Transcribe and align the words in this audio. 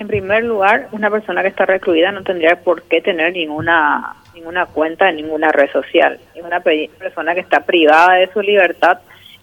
En 0.00 0.08
primer 0.08 0.44
lugar, 0.44 0.88
una 0.92 1.10
persona 1.10 1.42
que 1.42 1.48
está 1.48 1.66
recluida 1.66 2.10
no 2.10 2.22
tendría 2.22 2.56
por 2.56 2.84
qué 2.84 3.02
tener 3.02 3.34
ninguna 3.34 4.16
ninguna 4.34 4.64
cuenta 4.64 5.10
en 5.10 5.16
ninguna 5.16 5.52
red 5.52 5.70
social. 5.70 6.18
Es 6.34 6.42
una 6.42 6.60
persona 6.60 7.34
que 7.34 7.40
está 7.40 7.60
privada 7.60 8.14
de 8.14 8.32
su 8.32 8.40
libertad 8.40 8.98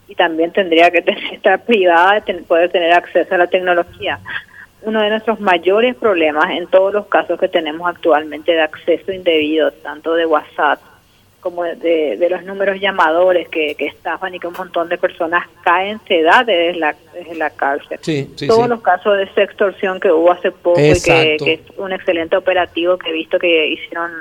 y 0.07 0.15
también 0.15 0.51
tendría 0.51 0.89
que 0.89 1.03
estar 1.31 1.63
privada 1.63 2.21
de 2.21 2.33
poder 2.41 2.71
tener 2.71 2.91
acceso 2.91 3.35
a 3.35 3.37
la 3.37 3.45
tecnología. 3.45 4.17
Uno 4.81 4.99
de 4.99 5.11
nuestros 5.11 5.39
mayores 5.39 5.95
problemas 5.95 6.49
en 6.49 6.65
todos 6.65 6.91
los 6.91 7.05
casos 7.05 7.39
que 7.39 7.49
tenemos 7.49 7.87
actualmente 7.87 8.51
de 8.51 8.61
acceso 8.61 9.11
indebido, 9.11 9.69
tanto 9.83 10.15
de 10.15 10.25
WhatsApp 10.25 10.79
como 11.47 11.63
de, 11.63 12.27
los 12.29 12.43
números 12.43 12.77
llamadores 12.81 13.47
que, 13.47 13.73
estafan 13.79 14.35
y 14.35 14.39
que 14.39 14.47
un 14.47 14.53
montón 14.53 14.89
de 14.89 14.97
personas 14.97 15.47
caen, 15.63 16.01
se 16.05 16.21
da 16.21 16.43
desde 16.43 16.77
la, 16.77 16.93
desde 17.13 17.35
la 17.35 17.49
cárcel. 17.51 17.99
Todos 18.45 18.67
los 18.67 18.81
casos 18.81 19.15
de 19.15 19.43
extorsión 19.43 20.01
que 20.01 20.11
hubo 20.11 20.29
hace 20.29 20.51
poco 20.51 20.77
y 20.77 21.01
que, 21.01 21.37
es 21.39 21.77
un 21.77 21.93
excelente 21.93 22.35
operativo 22.35 22.97
que 22.97 23.11
he 23.11 23.13
visto 23.13 23.39
que 23.39 23.67
hicieron 23.67 24.11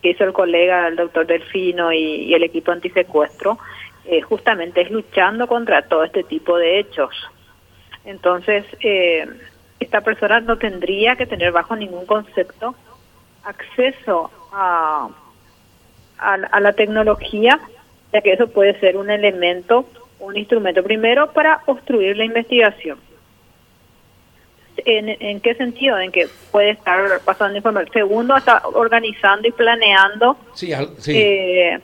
que 0.00 0.10
hizo 0.10 0.24
el 0.24 0.32
colega, 0.32 0.88
el 0.88 0.96
doctor 0.96 1.26
Delfino 1.26 1.92
y, 1.92 2.32
el 2.32 2.42
equipo 2.42 2.72
antisecuestro, 2.72 3.58
eh, 4.06 4.22
justamente 4.22 4.80
es 4.80 4.90
luchando 4.90 5.46
contra 5.46 5.82
todo 5.82 6.02
este 6.02 6.24
tipo 6.24 6.56
de 6.56 6.80
hechos. 6.80 7.14
Entonces, 8.06 8.64
eh, 8.80 9.28
esta 9.78 10.00
persona 10.00 10.40
no 10.40 10.56
tendría 10.56 11.14
que 11.14 11.26
tener 11.26 11.52
bajo 11.52 11.76
ningún 11.76 12.06
concepto 12.06 12.74
acceso 13.44 14.30
a, 14.50 15.08
a, 16.22 16.60
la 16.60 16.72
tecnología, 16.72 17.58
ya 18.12 18.20
que 18.20 18.32
eso 18.32 18.48
puede 18.48 18.78
ser 18.80 18.96
un 18.96 19.10
elemento, 19.10 19.86
un 20.20 20.36
instrumento 20.36 20.82
primero 20.82 21.32
para 21.32 21.62
obstruir 21.66 22.16
la 22.16 22.24
investigación. 22.24 22.98
¿En, 24.84 25.40
qué 25.40 25.54
sentido? 25.54 25.98
En 25.98 26.10
que 26.10 26.28
puede 26.50 26.70
estar 26.70 27.20
pasando 27.24 27.56
información. 27.56 27.92
Segundo, 27.92 28.36
está 28.36 28.62
organizando 28.72 29.46
y 29.46 29.52
planeando 29.52 30.36
sí, 30.54 30.72
eh, 31.08 31.78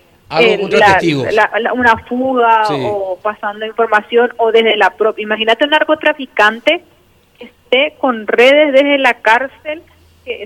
una 1.75 1.97
fuga 2.09 2.63
o 2.71 3.19
pasando 3.23 3.67
información 3.67 4.33
o 4.39 4.51
desde 4.51 4.77
la 4.77 4.91
propia. 4.91 5.23
Imagínate 5.23 5.65
un 5.65 5.71
narcotraficante 5.71 6.83
que 7.39 7.45
esté 7.45 7.95
con 7.99 8.27
redes 8.27 8.73
desde 8.73 8.99
la 8.99 9.15
cárcel 9.15 9.83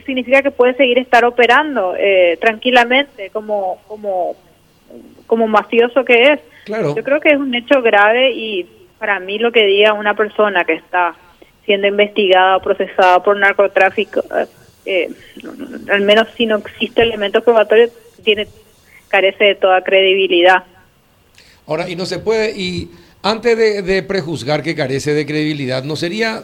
significa 0.07 0.43
que 0.43 0.51
puede 0.51 0.75
seguir 0.75 0.99
estar 0.99 1.25
operando 1.25 1.95
eh, 1.99 2.39
tranquilamente 2.41 3.31
como 3.31 3.81
como 3.87 4.37
como 5.27 5.49
mafioso 5.49 6.05
que 6.05 6.33
es. 6.33 6.41
Claro. 6.65 6.95
Yo 6.95 7.03
creo 7.03 7.21
que 7.21 7.31
es 7.31 7.39
un 7.39 7.55
hecho 7.55 7.83
grave 7.83 8.33
y 8.33 8.67
para 8.99 9.19
mí 9.19 9.39
lo 9.39 9.51
que 9.51 9.67
diga 9.67 9.95
una 9.95 10.15
persona 10.15 10.65
que 10.65 10.75
está 10.75 11.15
siendo 11.65 11.87
investigada 11.87 12.57
o 12.57 12.63
procesada 12.63 13.23
por 13.23 13.37
narcotráfico, 13.37 14.21
eh, 14.21 14.47
eh, 14.85 15.11
al 15.91 16.01
menos 16.03 16.29
si 16.37 16.47
no 16.47 16.59
existe 16.59 17.03
elemento 17.03 17.43
probatorio, 17.43 17.89
tiene 18.25 18.47
carece 19.09 19.45
de 19.45 19.55
toda 19.55 19.83
credibilidad. 19.83 20.65
Ahora, 21.67 21.89
y 21.89 21.97
no 21.97 22.07
se 22.07 22.19
puede, 22.19 22.53
y 22.57 22.91
antes 23.23 23.57
de, 23.57 23.83
de 23.83 24.03
prejuzgar 24.03 24.63
que 24.63 24.75
carece 24.75 25.15
de 25.15 25.27
credibilidad, 25.27 25.85
¿no 25.85 25.97
sería 25.97 26.43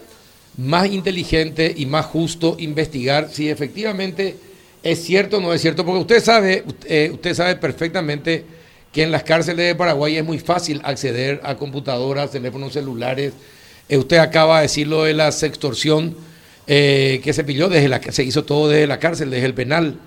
más 0.59 0.91
inteligente 0.91 1.73
y 1.75 1.87
más 1.87 2.05
justo 2.07 2.57
investigar 2.59 3.31
si 3.31 3.49
efectivamente 3.49 4.37
es 4.83 5.03
cierto 5.03 5.39
o 5.39 5.41
no 5.41 5.53
es 5.53 5.61
cierto, 5.61 5.85
porque 5.85 6.01
usted 6.01 6.23
sabe, 6.23 6.65
eh, 6.85 7.11
usted 7.13 7.35
sabe 7.35 7.57
perfectamente 7.57 8.45
que 8.93 9.03
en 9.03 9.13
las 9.13 9.23
cárceles 9.23 9.67
de 9.67 9.75
Paraguay 9.75 10.17
es 10.17 10.25
muy 10.25 10.39
fácil 10.39 10.81
acceder 10.85 11.41
a 11.45 11.57
computadoras, 11.57 12.33
teléfonos 12.33 12.73
celulares. 12.73 13.33
Eh, 13.89 13.97
usted 13.97 14.19
acaba 14.19 14.57
de 14.57 14.63
decir 14.63 14.87
lo 14.89 15.05
de 15.05 15.15
la 15.15 15.29
extorsión 15.29 16.17
eh, 16.67 17.21
que 17.23 17.33
se 17.33 17.45
pilló 17.45 17.69
desde 17.69 17.89
la 17.89 18.01
se 18.01 18.25
hizo 18.25 18.45
todo 18.45 18.69
desde 18.69 18.87
la 18.87 18.99
cárcel, 18.99 19.31
desde 19.31 19.47
el 19.47 19.55
penal. 19.55 19.99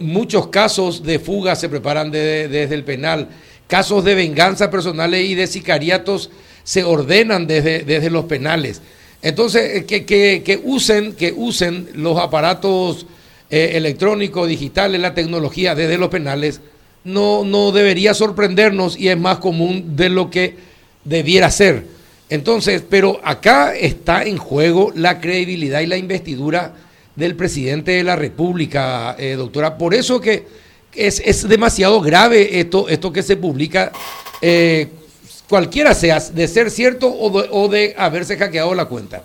muchos 0.00 0.48
casos 0.48 1.02
de 1.04 1.18
fuga 1.18 1.54
se 1.56 1.68
preparan 1.68 2.10
desde 2.10 2.74
el 2.74 2.84
penal. 2.84 3.28
Casos 3.68 4.04
de 4.04 4.14
venganza 4.14 4.70
personales 4.70 5.24
y 5.24 5.34
de 5.34 5.46
sicariatos 5.46 6.30
se 6.64 6.84
ordenan 6.84 7.46
desde, 7.46 7.84
desde 7.84 8.10
los 8.10 8.24
penales. 8.24 8.82
Entonces, 9.24 9.76
eh, 9.76 9.84
que, 9.86 10.04
que, 10.04 10.60
usen, 10.62 11.14
que 11.14 11.32
usen 11.34 11.88
los 11.94 12.18
aparatos 12.18 13.06
eh, 13.48 13.70
electrónicos, 13.72 14.46
digitales, 14.46 15.00
la 15.00 15.14
tecnología 15.14 15.74
desde 15.74 15.96
los 15.96 16.10
penales, 16.10 16.60
no, 17.04 17.42
no 17.42 17.72
debería 17.72 18.12
sorprendernos 18.12 18.98
y 18.98 19.08
es 19.08 19.18
más 19.18 19.38
común 19.38 19.96
de 19.96 20.10
lo 20.10 20.28
que 20.30 20.56
debiera 21.04 21.50
ser. 21.50 21.86
Entonces, 22.28 22.84
pero 22.86 23.18
acá 23.24 23.74
está 23.74 24.24
en 24.24 24.36
juego 24.36 24.92
la 24.94 25.20
credibilidad 25.22 25.80
y 25.80 25.86
la 25.86 25.96
investidura 25.96 26.74
del 27.16 27.34
presidente 27.34 27.92
de 27.92 28.04
la 28.04 28.16
República, 28.16 29.16
eh, 29.18 29.36
doctora. 29.36 29.78
Por 29.78 29.94
eso 29.94 30.20
que 30.20 30.46
es, 30.94 31.22
es, 31.24 31.48
demasiado 31.48 31.98
grave 32.02 32.60
esto, 32.60 32.90
esto 32.90 33.10
que 33.10 33.22
se 33.22 33.38
publica 33.38 33.90
cualquiera 35.48 35.94
sea, 35.94 36.18
de 36.20 36.48
ser 36.48 36.70
cierto 36.70 37.08
o 37.08 37.68
de, 37.68 37.94
haberse 37.96 38.36
hackeado 38.36 38.74
la 38.74 38.86
cuenta? 38.86 39.22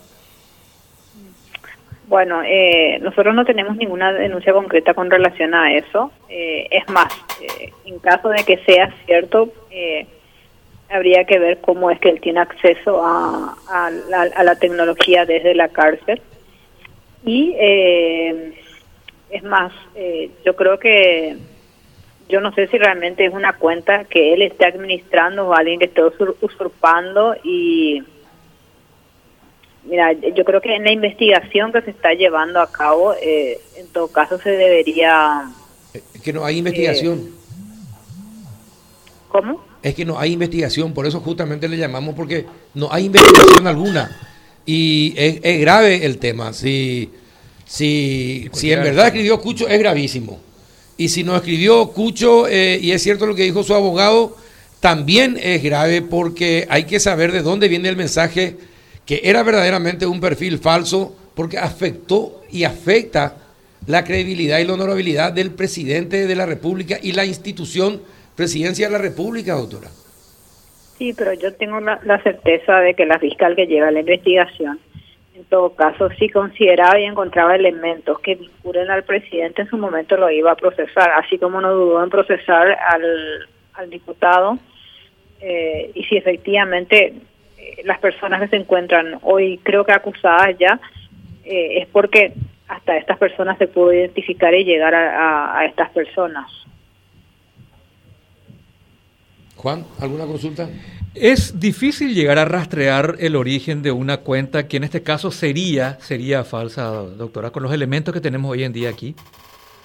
Bueno, 2.07 2.41
eh, 2.43 2.97
nosotros 3.01 3.35
no 3.35 3.45
tenemos 3.45 3.77
ninguna 3.77 4.11
denuncia 4.11 4.51
concreta 4.51 4.95
con 4.95 5.11
relación 5.11 5.53
a 5.53 5.73
eso. 5.75 6.11
Eh, 6.27 6.67
es 6.71 6.89
más, 6.89 7.13
eh, 7.39 7.71
en 7.85 7.99
caso 7.99 8.29
de 8.29 8.43
que 8.43 8.57
sea 8.65 8.91
cierto, 9.05 9.53
habría 10.89 11.25
que 11.25 11.37
ver 11.37 11.59
cómo 11.59 11.91
es 11.91 11.99
que 11.99 12.09
él 12.09 12.19
tiene 12.19 12.39
acceso 12.39 13.05
a, 13.05 13.55
a 13.69 14.43
la 14.43 14.55
tecnología 14.55 15.25
desde 15.25 15.53
la 15.53 15.69
cárcel. 15.69 16.19
Y 17.23 17.53
es 19.29 19.43
más, 19.43 19.71
yo 20.43 20.55
creo 20.55 20.79
que 20.79 21.37
yo 22.29 22.39
no 22.39 22.53
sé 22.53 22.67
si 22.67 22.77
realmente 22.77 23.25
es 23.25 23.33
una 23.33 23.57
cuenta 23.57 24.05
que 24.05 24.33
él 24.33 24.43
esté 24.43 24.65
administrando 24.65 25.47
o 25.47 25.53
alguien 25.53 25.79
que 25.79 25.85
esté 25.85 26.01
usurpando 26.41 27.35
y 27.43 28.03
mira 29.83 30.13
yo 30.13 30.45
creo 30.45 30.61
que 30.61 30.75
en 30.75 30.83
la 30.83 30.91
investigación 30.91 31.71
que 31.71 31.81
se 31.81 31.89
está 31.89 32.13
llevando 32.13 32.61
a 32.61 32.71
cabo 32.71 33.15
eh, 33.19 33.59
en 33.77 33.87
todo 33.87 34.07
caso 34.09 34.37
se 34.37 34.51
debería 34.51 35.49
es 35.93 36.21
que 36.21 36.31
no 36.31 36.45
hay 36.45 36.59
investigación. 36.59 37.19
eh, 37.19 37.31
cómo 39.29 39.63
es 39.81 39.95
que 39.95 40.05
no 40.05 40.19
hay 40.19 40.33
investigación 40.33 40.93
por 40.93 41.07
eso 41.07 41.19
justamente 41.21 41.67
le 41.67 41.77
llamamos 41.77 42.13
porque 42.13 42.45
no 42.75 42.91
hay 42.91 43.05
investigación 43.05 43.65
alguna. 43.65 44.17
Y 44.65 45.15
es, 45.17 45.61
grave 45.61 46.05
el 46.05 46.19
tema. 46.19 46.53
Si 46.53 47.09
si 47.65 48.49
si 48.53 48.71
en 48.71 48.83
verdad 48.83 49.07
escribió 49.07 49.39
Cucho 49.39 49.67
es 49.67 49.79
gravísimo 49.79 50.39
y 50.99 51.07
si 51.07 51.23
nos 51.23 51.37
escribió 51.37 51.87
Cucho, 51.93 52.45
eh, 52.49 52.77
y 52.81 52.91
es 52.91 53.01
cierto 53.01 53.25
lo 53.25 53.33
que 53.33 53.43
dijo 53.43 53.63
su 53.63 53.73
abogado, 53.73 54.35
también 54.81 55.39
es 55.41 55.63
grave 55.63 56.01
porque 56.01 56.67
hay 56.69 56.83
que 56.83 56.99
saber 56.99 57.31
de 57.31 57.41
dónde 57.41 57.69
viene 57.69 57.87
el 57.87 57.95
mensaje 57.95 58.57
que 59.05 59.21
era 59.23 59.41
verdaderamente 59.43 60.05
un 60.05 60.19
perfil 60.19 60.59
falso, 60.59 61.15
porque 61.35 61.57
afectó 61.57 62.41
y 62.51 62.65
afecta 62.65 63.37
la 63.87 64.03
credibilidad 64.03 64.59
y 64.59 64.65
la 64.65 64.73
honorabilidad 64.73 65.31
del 65.31 65.51
presidente 65.51 66.27
de 66.27 66.35
la 66.35 66.45
República 66.45 66.99
y 67.01 67.13
la 67.13 67.23
institución 67.23 68.01
presidencia 68.35 68.87
de 68.87 68.91
la 68.91 68.97
República, 68.97 69.53
doctora. 69.53 69.87
Sí, 70.97 71.13
pero 71.17 71.31
yo 71.31 71.53
tengo 71.53 71.79
la 71.79 72.21
certeza 72.23 72.81
de 72.81 72.93
que 72.93 73.05
la 73.05 73.19
fiscal 73.19 73.55
que 73.55 73.67
lleva 73.67 73.89
la 73.89 74.01
investigación 74.01 74.81
en 75.39 75.45
todo 75.45 75.73
caso, 75.73 76.09
si 76.19 76.27
consideraba 76.27 76.99
y 76.99 77.05
encontraba 77.05 77.55
elementos 77.55 78.19
que 78.19 78.35
vinculen 78.35 78.91
al 78.91 79.03
presidente, 79.03 79.61
en 79.61 79.69
su 79.69 79.77
momento 79.77 80.17
lo 80.17 80.29
iba 80.29 80.51
a 80.51 80.55
procesar, 80.55 81.11
así 81.11 81.37
como 81.37 81.61
no 81.61 81.73
dudó 81.73 82.03
en 82.03 82.09
procesar 82.09 82.77
al, 82.77 83.89
diputado. 83.89 84.59
Eh, 85.39 85.91
y 85.95 86.03
si 86.03 86.17
efectivamente 86.17 87.13
eh, 87.57 87.81
las 87.85 87.99
personas 87.99 88.41
que 88.41 88.49
se 88.49 88.57
encuentran 88.57 89.19
hoy, 89.21 89.57
creo 89.63 89.85
que 89.85 89.93
acusadas 89.93 90.57
ya, 90.59 90.77
eh, 91.45 91.83
es 91.83 91.87
porque 91.87 92.33
hasta 92.67 92.97
estas 92.97 93.17
personas 93.17 93.57
se 93.57 93.67
pudo 93.67 93.93
identificar 93.93 94.53
y 94.53 94.65
llegar 94.65 94.93
a 94.93 95.65
estas 95.65 95.89
personas. 95.91 96.51
Juan, 99.59 99.83
¿alguna 99.99 100.25
consulta? 100.25 100.69
Es 101.13 101.59
difícil 101.59 102.15
llegar 102.15 102.37
a 102.37 102.45
rastrear 102.45 103.15
el 103.19 103.35
origen 103.35 103.81
de 103.81 103.91
una 103.91 104.19
cuenta 104.21 104.69
que 104.69 104.77
en 104.77 104.85
este 104.85 105.03
caso 105.03 105.31
sería, 105.31 105.95
sería 105.99 106.45
falsa, 106.45 106.91
doctora, 107.17 107.51
con 107.51 107.63
los 107.63 107.73
elementos 107.73 108.13
que 108.13 108.21
tenemos 108.21 108.49
hoy 108.49 108.63
en 108.63 108.71
día 108.71 108.89
aquí. 108.89 109.15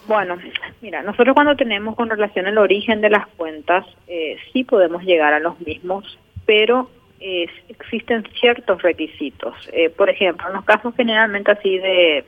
Bueno, 0.07 0.39
mira, 0.81 1.03
nosotros 1.03 1.35
cuando 1.35 1.57
tenemos 1.57 1.97
con 1.97 2.09
relación 2.09 2.47
al 2.47 2.57
origen 2.59 3.01
de 3.01 3.11
las 3.11 3.27
cuentas, 3.37 3.85
eh, 4.07 4.37
sí 4.53 4.63
podemos 4.63 5.03
llegar 5.03 5.35
a 5.35 5.41
los 5.41 5.59
mismos, 5.61 6.21
pero 6.47 6.89
eh, 7.19 7.49
existen 7.69 8.23
ciertos 8.39 8.81
requisitos. 8.81 9.57
Eh, 9.73 9.91
por 9.91 10.09
ejemplo, 10.09 10.47
en 10.47 10.55
los 10.55 10.65
casos 10.65 10.95
generalmente 10.95 11.51
así 11.51 11.79
de, 11.79 12.25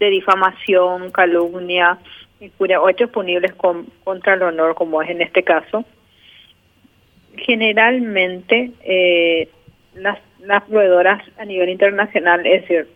de 0.00 0.06
difamación, 0.08 1.10
calumnia, 1.10 1.98
o 2.78 2.88
hechos 2.88 3.10
punibles 3.10 3.52
contra 3.52 4.34
el 4.34 4.42
honor, 4.42 4.74
como 4.74 5.02
es 5.02 5.10
en 5.10 5.20
este 5.20 5.42
caso, 5.42 5.84
generalmente 7.36 8.70
eh, 8.82 9.48
las, 9.94 10.18
las 10.40 10.62
proveedoras 10.64 11.22
a 11.38 11.44
nivel 11.44 11.68
internacional, 11.68 12.46
es 12.46 12.62
decir, 12.62 12.88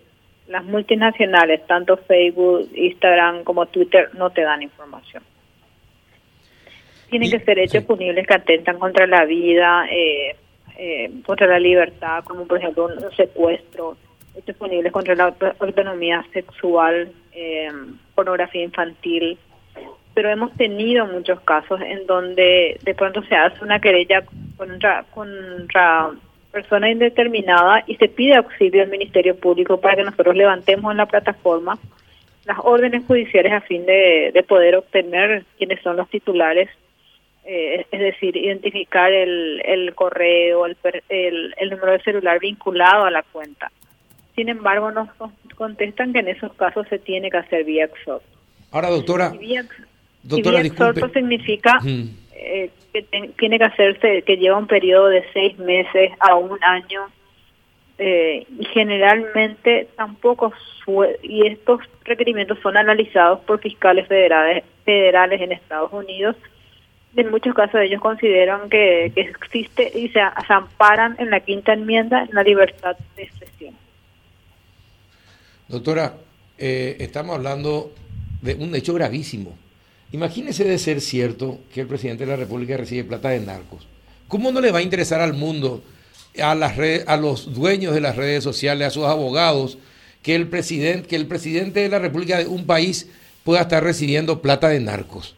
las 0.49 0.65
multinacionales, 0.65 1.67
tanto 1.67 1.97
Facebook, 1.97 2.69
Instagram 2.75 3.45
como 3.45 3.67
Twitter, 3.67 4.11
no 4.15 4.31
te 4.31 4.43
dan 4.43 4.63
información. 4.63 5.23
Tienen 7.11 7.31
que 7.31 7.41
ser 7.41 7.59
hechos 7.59 7.85
punibles 7.85 8.27
que 8.27 8.35
atentan 8.35 8.79
contra 8.79 9.07
la 9.07 9.25
vida, 9.25 9.87
eh, 9.91 10.37
eh, 10.77 11.11
contra 11.25 11.47
la 11.47 11.59
libertad, 11.59 12.25
como 12.25 12.47
por 12.47 12.59
ejemplo 12.59 12.87
un 12.87 13.17
secuestro, 13.17 13.97
hechos 14.37 14.57
punibles 14.57 14.93
contra 14.93 15.15
la 15.15 15.35
autonomía 15.59 16.25
sexual, 16.33 17.11
eh, 17.33 17.69
pornografía 18.15 18.63
infantil. 18.63 19.39
Pero 20.19 20.31
hemos 20.33 20.53
tenido 20.55 21.07
muchos 21.07 21.41
casos 21.43 21.81
en 21.81 22.05
donde 22.05 22.77
de 22.83 22.95
pronto 22.97 23.23
se 23.23 23.37
hace 23.37 23.63
una 23.63 23.81
querella 23.81 24.25
contra, 24.57 25.05
contra 25.15 26.11
persona 26.51 26.91
indeterminada 26.91 27.85
y 27.87 27.95
se 27.95 28.09
pide 28.09 28.35
auxilio 28.35 28.83
al 28.83 28.89
Ministerio 28.89 29.37
Público 29.37 29.81
para 29.81 29.95
que 29.95 30.03
nosotros 30.03 30.35
levantemos 30.35 30.91
en 30.91 30.97
la 30.97 31.07
plataforma 31.07 31.79
las 32.47 32.59
órdenes 32.65 33.07
judiciales 33.07 33.53
a 33.53 33.61
fin 33.61 33.87
de, 33.87 34.33
de 34.35 34.43
poder 34.43 34.75
obtener 34.75 35.45
quiénes 35.57 35.81
son 35.83 35.97
los 35.97 36.11
titulares, 36.11 36.69
eh, 37.45 37.87
es 37.89 38.01
decir, 38.01 38.37
identificar 38.37 39.13
el, 39.13 39.63
el 39.65 39.95
correo, 39.95 40.67
el, 40.67 40.77
el, 41.09 41.55
el, 41.57 41.71
número 41.71 41.93
de 41.93 42.01
celular 42.01 42.41
vinculado 42.41 43.05
a 43.05 43.13
la 43.13 43.23
cuenta. 43.23 43.71
Sin 44.35 44.49
embargo, 44.49 44.91
nos 44.91 45.11
contestan 45.55 46.13
que 46.13 46.19
en 46.19 46.27
esos 46.27 46.53
casos 46.55 46.89
se 46.89 46.99
tiene 46.99 47.31
que 47.31 47.37
hacer 47.37 47.63
vía. 47.63 47.89
Ahora, 48.73 48.91
doctora, 48.91 49.31
y 49.33 49.39
vía, 49.39 49.65
doctora, 50.23 50.59
y 50.59 50.63
vía 50.63 50.71
exhorto 50.71 51.09
significa... 51.11 51.79
Eh, 52.41 52.71
que 52.93 53.03
tiene 53.39 53.59
que 53.59 53.65
hacerse, 53.65 54.23
que 54.23 54.37
lleva 54.37 54.57
un 54.57 54.67
periodo 54.67 55.09
de 55.09 55.25
seis 55.33 55.59
meses 55.59 56.11
a 56.21 56.37
un 56.37 56.59
año 56.63 57.09
eh, 57.99 58.47
y 58.59 58.65
generalmente 58.67 59.89
tampoco 59.97 60.53
y 61.23 61.47
estos 61.47 61.81
requerimientos 62.05 62.59
son 62.63 62.79
analizados 62.79 63.41
por 63.41 63.61
fiscales 63.61 64.09
federales 64.09 64.65
federales 64.85 65.41
en 65.43 65.53
Estados 65.53 65.93
Unidos. 65.93 66.37
En 67.15 67.31
muchos 67.31 67.55
casos 67.55 67.81
ellos 67.81 68.01
consideran 68.01 68.71
que, 68.71 69.13
que 69.15 69.21
existe 69.21 69.91
y 69.95 70.09
se, 70.09 70.21
amparan 70.21 71.17
en 71.19 71.31
la 71.31 71.41
quinta 71.41 71.75
enmienda 71.75 72.23
en 72.23 72.35
la 72.35 72.43
libertad 72.43 72.97
de 73.17 73.25
expresión. 73.25 73.75
Doctora 75.69 76.15
eh, 76.57 76.97
estamos 77.01 77.37
hablando 77.37 77.93
de 78.41 78.55
un 78.55 78.75
hecho 78.75 78.95
gravísimo 78.95 79.59
Imagínese 80.13 80.65
de 80.65 80.79
ser 80.79 81.01
cierto 81.01 81.59
que 81.73 81.83
el 81.83 81.87
presidente 81.87 82.25
de 82.25 82.31
la 82.31 82.37
República 82.37 82.77
recibe 82.77 83.05
plata 83.05 83.29
de 83.31 83.41
narcos. 83.41 83.87
¿Cómo 84.27 84.51
no 84.53 84.61
le 84.61 84.73
va 84.73 84.79
a 84.79 84.83
interesar 84.83 85.21
al 85.21 85.35
mundo, 85.35 85.83
a, 86.43 86.55
las 86.55 86.77
redes, 86.77 87.05
a 87.07 87.17
los 87.17 87.53
dueños 87.55 87.95
de 87.95 88.01
las 88.01 88.17
redes 88.17 88.43
sociales, 88.43 88.89
a 88.89 88.91
sus 88.91 89.05
abogados, 89.05 89.79
que 90.23 90.35
el, 90.35 90.49
presidente, 90.49 91.09
que 91.09 91.17
el 91.17 91.27
presidente 91.27 91.81
de 91.81 91.89
la 91.89 91.99
República 91.99 92.39
de 92.39 92.47
un 92.47 92.65
país 92.67 93.09
pueda 93.45 93.63
estar 93.63 93.83
recibiendo 93.83 94.41
plata 94.41 94.69
de 94.69 94.81
narcos? 94.81 95.35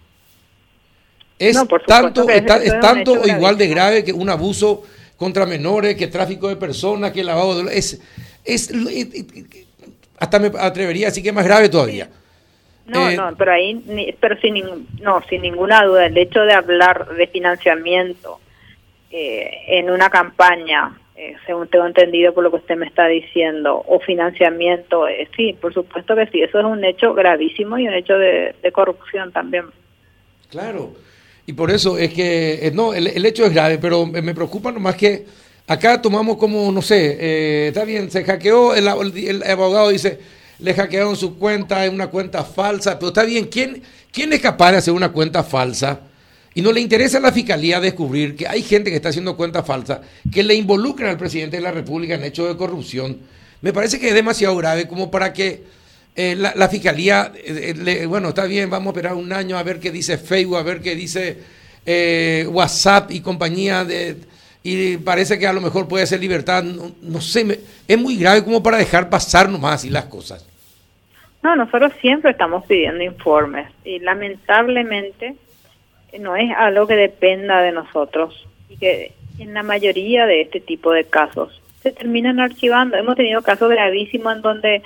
Es 1.38 1.56
tanto, 1.86 2.28
es, 2.28 2.44
tanto 2.80 3.12
o 3.12 3.26
igual 3.26 3.56
de 3.56 3.66
grave 3.66 4.04
que 4.04 4.12
un 4.12 4.28
abuso 4.28 4.82
contra 5.16 5.46
menores, 5.46 5.96
que 5.96 6.06
tráfico 6.06 6.48
de 6.48 6.56
personas, 6.56 7.12
que 7.12 7.24
lavado 7.24 7.64
de... 7.64 7.76
Es, 7.76 7.98
es, 8.44 8.70
hasta 10.18 10.38
me 10.38 10.50
atrevería 10.58 11.06
a 11.06 11.10
decir 11.10 11.22
que 11.22 11.30
es 11.30 11.34
más 11.34 11.44
grave 11.44 11.68
todavía. 11.68 12.10
No, 12.90 13.08
eh, 13.08 13.16
no, 13.16 13.36
pero 13.36 13.52
ahí, 13.52 14.16
pero 14.18 14.36
sin, 14.40 14.86
no, 15.00 15.22
sin 15.28 15.42
ninguna 15.42 15.84
duda, 15.84 16.06
el 16.06 16.18
hecho 16.18 16.40
de 16.40 16.52
hablar 16.52 17.06
de 17.14 17.28
financiamiento 17.28 18.40
eh, 19.12 19.48
en 19.68 19.90
una 19.90 20.10
campaña, 20.10 20.98
eh, 21.14 21.36
según 21.46 21.68
tengo 21.68 21.86
entendido 21.86 22.34
por 22.34 22.42
lo 22.42 22.50
que 22.50 22.56
usted 22.56 22.76
me 22.76 22.86
está 22.86 23.06
diciendo, 23.06 23.80
o 23.86 24.00
financiamiento, 24.00 25.04
sí, 25.36 25.56
por 25.60 25.72
supuesto 25.72 26.16
que 26.16 26.26
sí, 26.26 26.42
eso 26.42 26.58
es 26.58 26.64
un 26.64 26.84
hecho 26.84 27.14
gravísimo 27.14 27.78
y 27.78 27.86
un 27.86 27.94
hecho 27.94 28.14
de, 28.14 28.56
corrupción 28.72 29.30
también. 29.30 29.66
Claro, 30.50 30.92
y 31.46 31.52
por 31.52 31.70
eso 31.70 31.96
es 31.96 32.12
que, 32.12 32.72
no, 32.74 32.92
el, 32.92 33.24
hecho 33.24 33.46
es 33.46 33.54
grave, 33.54 33.78
pero 33.78 34.04
me 34.04 34.34
preocupa 34.34 34.72
nomás 34.72 34.96
que 34.96 35.26
acá 35.68 36.02
tomamos 36.02 36.38
como, 36.38 36.72
no 36.72 36.82
sé, 36.82 37.68
está 37.68 37.84
bien, 37.84 38.10
se 38.10 38.24
hackeó, 38.24 38.74
el 38.74 38.88
abogado 39.44 39.90
dice 39.90 40.39
le 40.62 40.74
hackearon 40.74 41.16
su 41.16 41.36
cuenta, 41.36 41.84
es 41.84 41.92
una 41.92 42.08
cuenta 42.08 42.44
falsa, 42.44 42.98
pero 42.98 43.08
está 43.08 43.24
bien, 43.24 43.46
¿quién, 43.46 43.82
¿quién 44.12 44.32
es 44.32 44.40
capaz 44.40 44.72
de 44.72 44.78
hacer 44.78 44.94
una 44.94 45.10
cuenta 45.10 45.42
falsa? 45.42 46.00
Y 46.54 46.62
no 46.62 46.72
le 46.72 46.80
interesa 46.80 47.18
a 47.18 47.20
la 47.20 47.32
fiscalía 47.32 47.80
descubrir 47.80 48.34
que 48.34 48.48
hay 48.48 48.62
gente 48.62 48.90
que 48.90 48.96
está 48.96 49.10
haciendo 49.10 49.36
cuenta 49.36 49.62
falsa, 49.62 50.00
que 50.32 50.42
le 50.42 50.54
involucran 50.54 51.10
al 51.10 51.16
presidente 51.16 51.56
de 51.56 51.62
la 51.62 51.70
República 51.70 52.14
en 52.14 52.24
hechos 52.24 52.48
de 52.48 52.56
corrupción. 52.56 53.18
Me 53.60 53.72
parece 53.72 54.00
que 54.00 54.08
es 54.08 54.14
demasiado 54.14 54.56
grave 54.56 54.88
como 54.88 55.10
para 55.10 55.32
que 55.32 55.62
eh, 56.16 56.34
la, 56.34 56.68
fiscalía, 56.68 57.32
eh, 57.36 58.04
bueno, 58.08 58.30
está 58.30 58.44
bien, 58.44 58.68
vamos 58.68 58.88
a 58.88 58.90
esperar 58.90 59.14
un 59.14 59.32
año 59.32 59.56
a 59.56 59.62
ver 59.62 59.78
qué 59.78 59.92
dice 59.92 60.18
Facebook, 60.18 60.56
a 60.56 60.62
ver 60.62 60.80
qué 60.80 60.96
dice 60.96 61.38
eh, 61.86 62.46
WhatsApp 62.50 63.12
y 63.12 63.20
compañía 63.20 63.86
y 64.62 64.98
parece 64.98 65.38
que 65.38 65.46
a 65.46 65.52
lo 65.52 65.60
mejor 65.60 65.88
puede 65.88 66.06
ser 66.06 66.20
libertad, 66.20 66.62
no, 66.62 67.20
sé, 67.20 67.60
es 67.86 67.98
muy 67.98 68.16
grave 68.16 68.44
como 68.44 68.62
para 68.62 68.76
dejar 68.76 69.08
pasar 69.08 69.48
nomás 69.48 69.76
así 69.76 69.88
las 69.88 70.06
cosas. 70.06 70.44
No, 71.42 71.56
nosotros 71.56 71.92
siempre 72.00 72.32
estamos 72.32 72.64
pidiendo 72.66 73.02
informes 73.02 73.68
y 73.84 73.98
lamentablemente 73.98 75.36
no 76.18 76.36
es 76.36 76.50
algo 76.56 76.86
que 76.86 76.96
dependa 76.96 77.62
de 77.62 77.72
nosotros 77.72 78.46
y 78.68 78.76
que 78.76 79.12
en 79.38 79.54
la 79.54 79.62
mayoría 79.62 80.26
de 80.26 80.42
este 80.42 80.60
tipo 80.60 80.92
de 80.92 81.04
casos 81.04 81.60
se 81.82 81.92
terminan 81.92 82.40
archivando. 82.40 82.96
Hemos 82.96 83.16
tenido 83.16 83.42
casos 83.42 83.70
gravísimos 83.70 84.36
en 84.36 84.42
donde 84.42 84.82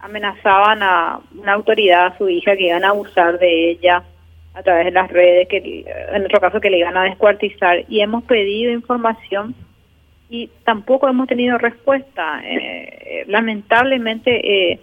amenazaban 0.00 0.82
a 0.82 1.20
una 1.34 1.54
autoridad, 1.54 2.06
a 2.06 2.18
su 2.18 2.28
hija, 2.28 2.56
que 2.56 2.68
iban 2.68 2.84
a 2.84 2.90
abusar 2.90 3.38
de 3.38 3.70
ella 3.70 4.02
a 4.54 4.62
través 4.62 4.86
de 4.86 4.90
las 4.90 5.10
redes, 5.10 5.48
que 5.48 5.84
en 6.12 6.24
otro 6.24 6.40
caso 6.40 6.60
que 6.60 6.70
le 6.70 6.78
iban 6.78 6.96
a 6.96 7.04
descuartizar 7.04 7.84
y 7.88 8.00
hemos 8.00 8.24
pedido 8.24 8.70
información 8.70 9.54
y 10.28 10.50
tampoco 10.64 11.08
hemos 11.08 11.28
tenido 11.28 11.56
respuesta. 11.56 12.42
Eh, 12.44 13.24
lamentablemente 13.28 14.72
eh, 14.72 14.80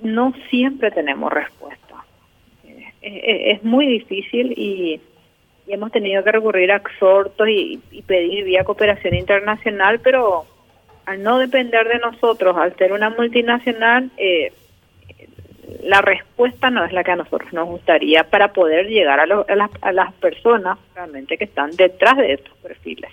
no 0.00 0.32
siempre 0.50 0.90
tenemos 0.90 1.32
respuesta. 1.32 2.04
Eh, 2.64 2.90
eh, 3.02 3.52
es 3.52 3.64
muy 3.64 3.86
difícil 3.86 4.52
y, 4.56 5.00
hemos 5.68 5.90
tenido 5.90 6.22
que 6.22 6.30
recurrir 6.30 6.70
a 6.70 6.76
exhortos 6.76 7.48
y, 7.48 7.80
pedir 8.06 8.44
vía 8.44 8.62
cooperación 8.62 9.14
internacional, 9.14 9.98
pero 10.00 10.46
al 11.04 11.22
no 11.22 11.38
depender 11.38 11.88
de 11.88 11.98
nosotros, 11.98 12.56
al 12.56 12.76
ser 12.76 12.92
una 12.92 13.10
multinacional, 13.10 14.10
eh, 14.16 14.52
la 15.82 16.00
respuesta 16.02 16.70
no 16.70 16.84
es 16.84 16.92
la 16.92 17.02
que 17.02 17.10
a 17.10 17.16
nosotros 17.16 17.52
nos 17.52 17.66
gustaría 17.66 18.24
para 18.24 18.52
poder 18.52 18.86
llegar 18.86 19.18
a, 19.18 19.24
a, 19.24 19.56
las, 19.56 19.70
a 19.80 19.92
las 19.92 20.12
personas 20.14 20.78
realmente 20.94 21.36
que 21.36 21.44
están 21.44 21.72
detrás 21.72 22.16
de 22.16 22.34
estos 22.34 22.56
perfiles. 22.58 23.10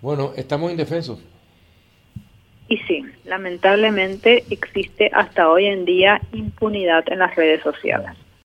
Bueno, 0.00 0.32
estamos 0.36 0.70
indefensos. 0.70 1.22
Y 2.68 2.78
sí, 2.78 3.04
lamentablemente 3.24 4.44
existe 4.50 5.10
hasta 5.12 5.48
hoy 5.48 5.66
en 5.66 5.84
día 5.84 6.20
impunidad 6.32 7.04
en 7.10 7.20
las 7.20 7.34
redes 7.36 7.62
sociales. 7.62 8.10